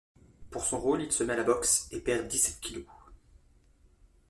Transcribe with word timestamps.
Pour 0.49 0.63
son 0.65 0.79
rôle 0.79 1.03
il 1.03 1.11
se 1.11 1.23
met 1.23 1.33
à 1.33 1.35
la 1.35 1.43
boxe 1.43 1.87
et 1.91 1.99
perd 2.01 2.27
dix-sept 2.27 2.59
kilos. 2.59 2.85